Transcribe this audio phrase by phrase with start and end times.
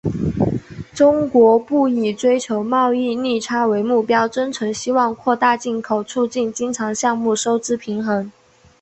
[0.95, 8.31] 中国不以追求贸易逆差为目标，真诚希望扩大进口，促进经常项目收支平衡。